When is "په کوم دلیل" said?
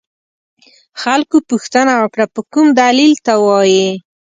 2.33-3.13